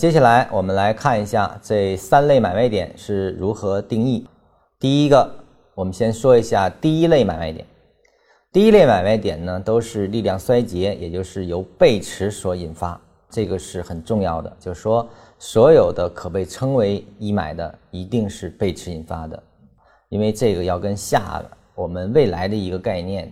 [0.00, 4.26] 接下来我们来看一下这三类买卖点是如何定义。
[4.78, 5.30] 第一个，
[5.74, 7.66] 我们先说一下第一类买卖点。
[8.50, 14.50] 第一类买卖点呢，都是力量衰竭，也就是由背驰所引发，这个是很重要的。
[14.58, 15.06] 就是说，
[15.38, 19.42] 所有的可被称为一买的，一定是背驰引发的，
[20.08, 21.44] 因为这个要跟下
[21.74, 23.30] 我们未来的一个概念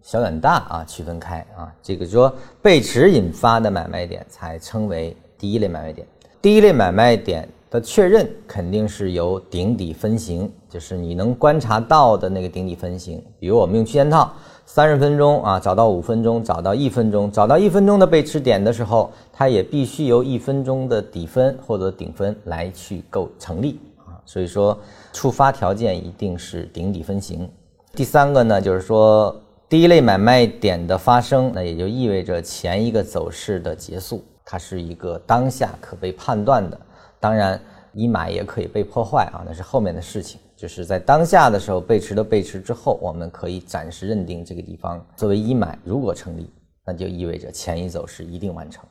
[0.00, 1.70] 小远大啊区分开啊。
[1.82, 6.06] 这个说背驰引发的买卖点才称为第一类买卖点。
[6.40, 14.32] 第一类买卖点的确认肯定是由顶底分型，就是你能观察到的那个顶底分型，比如我们用区间套。
[14.68, 24.18] 三十分钟啊，找到五分钟，找到一分钟，找到一分钟的背驰点的时候，它也必须由一分钟的底分或者顶分来去构成立啊。
[24.26, 24.76] 所以说，
[25.12, 27.48] 触发条件一定是顶底分型。
[27.94, 36.80] 第三个呢，就是说第一类买卖点的发生，那也就意味着前一个走势的结束，它是一个当下可被判断的。
[37.20, 37.60] 当然，
[37.92, 40.40] 一买也可以被破坏啊，那是后面的事情。
[40.56, 46.48] 就是在当下的时候，背驰的背驰之后，我们可以暂时认定这个地方作为一买，如果成立，
[46.86, 48.82] 那就意味着前一走势一定完成，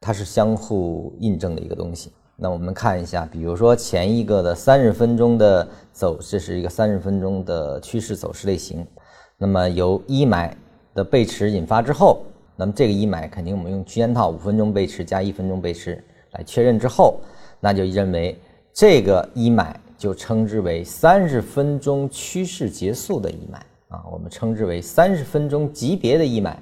[0.00, 2.12] 它是相互印证的一个东西。
[2.36, 8.86] 那我们看一下，比如说前一个的三十分钟的走，这是一个三十分钟的趋势走势类型。
[9.36, 10.56] 那么由一买
[10.94, 12.24] 的背驰引发之后，
[12.56, 16.02] 那么这个一买肯定我们用区间套五分钟背驰加一分钟背驰
[16.32, 17.20] 来确认之后，
[17.60, 18.38] 那就认为
[18.72, 19.78] 这个一买。
[19.96, 26.60] 就称之为三十分钟趋势结束的一买啊，我们称之为三十分钟级别的一买。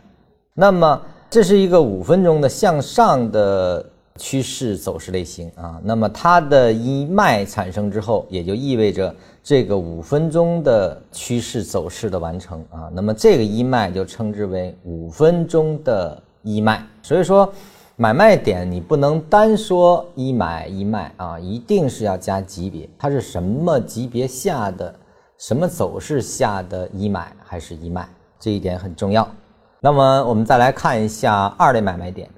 [0.55, 3.85] 那么这是一个五分钟的向上的
[4.17, 5.81] 趋势走势类型啊。
[5.83, 12.91] 那么它的一脉产生之后，也就意味着这个五分钟的趋势走势的完成啊。
[12.93, 16.87] 那么这个一脉就称之为五分钟的一脉。
[17.03, 17.53] 所以说。
[17.97, 22.89] 买卖点你不能单说一买一卖啊，一定是要加级别。
[22.99, 24.93] 它是什么级别下的，
[25.39, 28.09] 什么走势下的一买还是一卖，
[28.41, 29.29] 这一点很重要。
[29.79, 32.29] 那么我们再来看一下二类买卖点。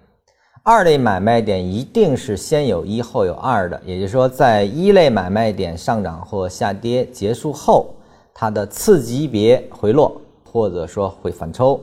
[0.67, 7.91] 二类买卖点一定是先有一后有二的，也就是说，在一类买卖点上涨或下跌结束后，
[8.33, 11.79] 它的次级别回落或者说会反抽。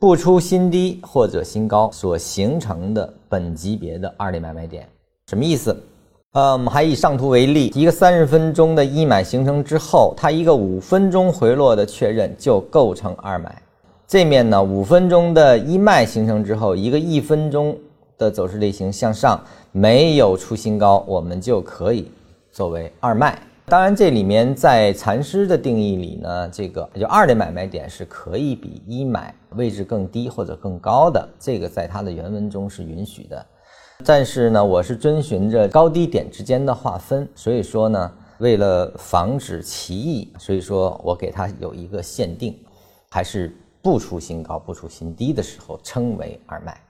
[0.00, 4.88] 不出新低或者新高所形成的本级别的二类买卖点，
[5.28, 5.76] 什么意思？
[6.32, 13.62] 呃，我们还以上图为例，一个三十分钟的一买形成之后，它一个五分钟回落的确认就构成二买。
[14.08, 17.76] 这面呢，五分钟的一卖形成之后，一个一分钟
[18.18, 19.42] 的走势类型向上
[19.72, 22.10] 没有出新高，我们就可以
[22.52, 23.40] 作为二卖。
[23.64, 33.46] 当然，这里面在禅师的定义里呢，这个就二类买卖点是可以比一买位置更低或者更高的，这个在他的原文中是允许的。
[34.06, 42.58] 但是呢，我是遵循着高低点之间的划分，所以说呢，为了防止歧义，所以说我给它有一个限定，
[43.10, 46.80] 还是不出新高、不出新低的时候称为二卖。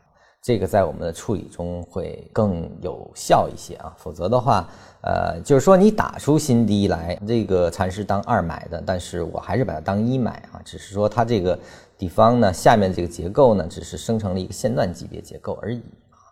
[0.40, 4.66] 这个在我们的处理中会更有效一些啊，否则的话，
[5.02, 11.58] 呃，就是说你打出新低来，这个禅师当二买的，但是我还是把它当一买啊，只是说它这个
[11.98, 15.82] 地方呢，下面这个结构呢，只是生成了一个线段级别结构而已，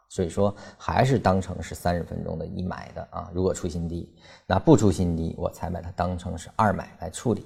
[0.09, 4.09] 所以说还是当成是三十分钟的一买的啊，如果出新低，
[4.47, 7.45] 那不出新低，我才把它当成是二买来处理。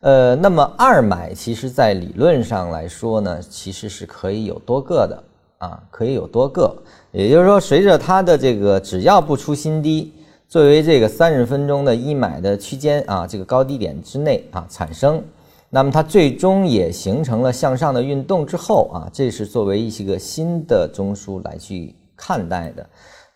[0.00, 5.22] 呃，那么二买其实在理论上来说呢，其实是可以有多个的。
[5.58, 6.76] 啊，可以有多个，
[7.12, 10.12] 也就是说，随着它的这个只要不出新低，
[10.48, 15.22] 作为这个三十分钟的一买的区间啊，这个高低点之内啊产生，
[15.70, 22.86] 那么它最终也形成了向上的运动之后啊，这是作为一些个新的中枢来去看待的。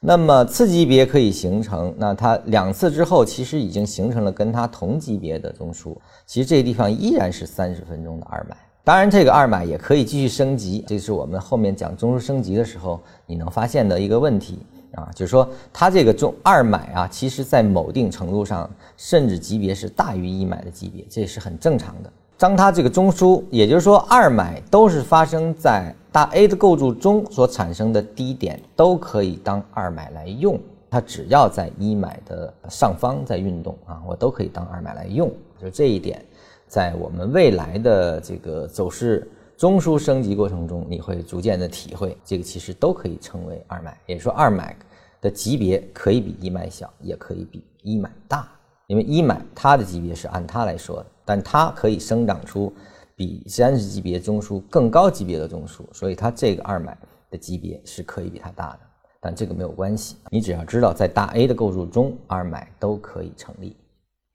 [0.00, 8.56] 那么次级别可以形成，那它两次之后其实已经形成了跟它同级别的中枢，其实这个地方依然是三十分钟的二买。
[8.88, 14.60] 当然，这个二买也可以继续升级，这是我们后面讲中枢升级的时候你能发现的一个问题
[14.94, 22.10] 啊，就是说它这个中二买啊，其实在某定程度上，甚至级别是大于一买的级别，这也是很正常的。
[22.38, 30.58] 当它这个中枢，也就是说二买都是发生在大 A 的构筑中所产生的低点，都可以当二买来用。
[30.88, 35.30] 它只要在一买的上方在运动啊，我都可以当二买来用，
[35.60, 36.24] 就这一点。
[36.68, 39.26] 在我们未来的这个走势
[39.56, 44.76] 中枢升级过程中，你会逐渐的体会，这个其实都可以称为二买，也说二买
[45.20, 48.48] 的级别可以比一买小，也可以比一买大，
[48.86, 52.72] 因为一买它的级别是按它来说的，但它可以生长出
[53.16, 56.96] 比三十级别中枢更高级别的中枢，所以它这个二买
[57.30, 58.80] 的级别是可以比它大的。
[59.20, 63.76] 但这个没有关系，你只要知道在大 A 的构筑中，二买都可以成立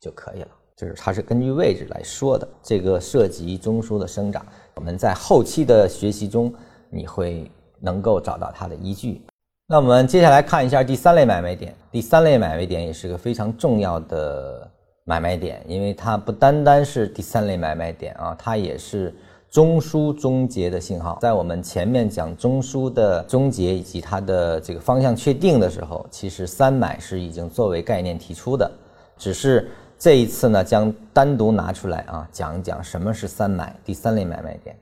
[0.02, 0.48] 就可以了。
[0.76, 6.54] 就是它是根据位置来说的，这个涉及中枢的生长，我们在后期的学习中
[6.90, 7.50] 你会
[7.80, 9.22] 能够找到它的依据。
[9.68, 14.70] 那我们接下来看一下第三类买卖点，第三类买卖点也是个非常重要的
[15.06, 19.14] 买卖点，因为它不单单是第三类买卖点啊，它也是。
[19.54, 28.72] 中枢终结的信号，在我们前面讲中枢的终结以及它的这个方向确定的时候，其实三买是已经作为概念提出的，
[29.16, 29.70] 只是
[30.04, 34.76] 这一次呢，将单独拿出来啊讲一讲什么是三买，第三类买卖点。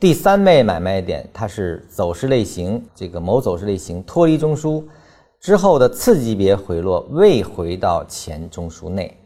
[0.00, 4.82] 第三类买卖点，它是走势类型，这个某走势类型脱离中枢
[5.38, 9.16] 之后的次级别回落未回到前中枢内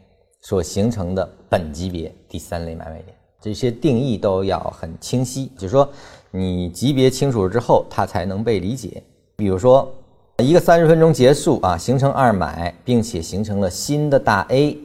[0.41, 3.17] 所形成的本级别第三类买卖点。
[3.41, 5.89] 这些定义都要很清晰，就是说，
[6.29, 9.01] 你级别清楚了之后，它才能被理解。
[9.37, 9.91] 比如说，
[10.37, 14.77] 一个三十分钟结束啊，形成二买，并且形成了新的大 A，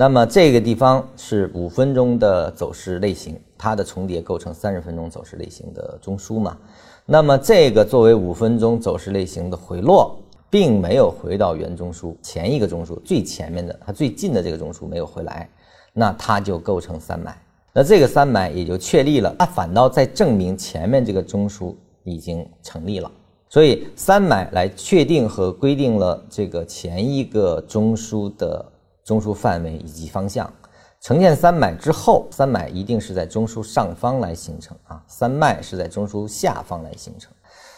[0.00, 6.56] 那么这个地方是五分钟的走势类型，它的重叠构成三十分钟走势类型的中枢嘛。
[7.04, 10.18] 那么这个作为五分钟走势类型的回落，
[10.48, 15.46] 并没有回到原中枢前一个中枢最前面的它最近的这个中枢没有回来，
[15.92, 17.36] 那它就构成三买。
[17.74, 21.74] 那这个三买也就确立了，它反倒在证明前面这个中枢
[22.04, 23.12] 已经成立了，
[23.50, 28.64] 所以三买来确定和规定了这个前一个中枢的
[29.04, 30.52] 中枢范围以及方向。
[31.00, 37.32] 呈现三买之后，三买一定是在中枢上方来形成啊，三脉是在中枢下方来形成。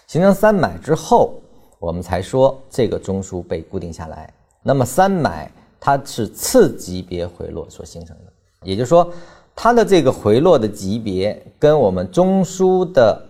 [0.07, 1.35] 形成三买之后，
[1.79, 4.33] 我们才说这个中枢被固定下来。
[4.63, 8.33] 那么三买它是次级别回落所形成的，
[8.63, 9.13] 也就是说。
[9.55, 13.23] 它的这个回落的级别跟我们中枢的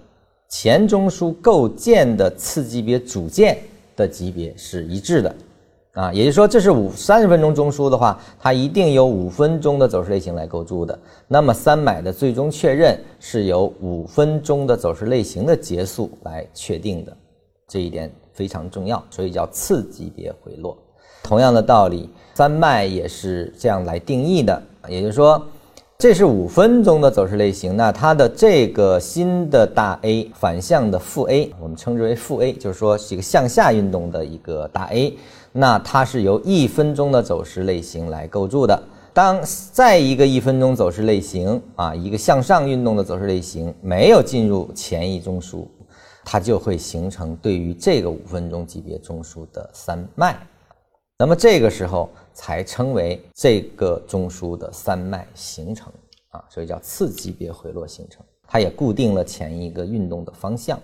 [0.49, 3.59] 前中枢构建的次级别组件
[3.97, 5.35] 的级别是一致的，
[5.93, 10.99] 啊，也就是说这是五三十分钟中枢的话，它一定有五分钟的走势类型来构筑的。
[11.29, 17.17] 那么三买的最终确认是由五分钟的走势类型的结束来确定的，
[17.69, 20.77] 这一点非常重要，所以叫次级别回落。
[21.23, 25.45] 同样的道理，三卖也是这样来定义的，也就是说。
[26.03, 35.17] 这是五分钟的走势类型，那它的这个新的大 A 反向的负 A，我们称之为负 A，就是说是一个向下运动的一个大 A，
[35.53, 38.83] 那它是由一分钟的走势类型来构筑的。
[39.15, 39.41] 当
[39.71, 45.65] 再一个一分钟走势类型啊，一个向上运动的走势类型没有进入前一中枢，
[46.25, 50.37] 它就会形成对于这个五分钟级别中枢的三脉。
[51.23, 55.93] 那么这个时候才称为这个中枢的三脉形成
[56.31, 60.77] 啊，所以叫次级别回落形成，它也固定了前一个运动的方向。